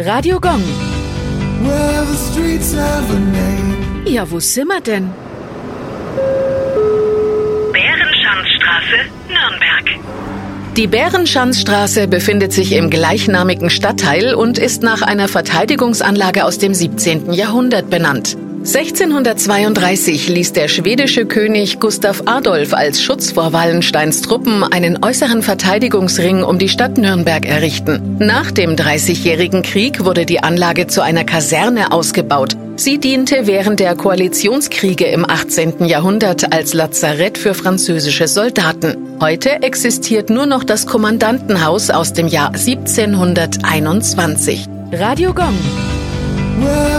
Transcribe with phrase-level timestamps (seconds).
[0.00, 0.62] Radio Gong.
[4.06, 5.10] Ja, wo sind wir denn?
[7.72, 10.76] Bärenschanzstraße, Nürnberg.
[10.76, 17.32] Die Bärenschanzstraße befindet sich im gleichnamigen Stadtteil und ist nach einer Verteidigungsanlage aus dem 17.
[17.32, 18.36] Jahrhundert benannt.
[18.68, 26.42] 1632 ließ der schwedische König Gustav Adolf als Schutz vor Wallensteins Truppen einen äußeren Verteidigungsring
[26.42, 28.16] um die Stadt Nürnberg errichten.
[28.18, 32.58] Nach dem Dreißigjährigen Krieg wurde die Anlage zu einer Kaserne ausgebaut.
[32.76, 35.86] Sie diente während der Koalitionskriege im 18.
[35.86, 39.16] Jahrhundert als Lazarett für französische Soldaten.
[39.18, 44.66] Heute existiert nur noch das Kommandantenhaus aus dem Jahr 1721.
[44.92, 45.56] Radio Gong.
[46.60, 46.98] Well,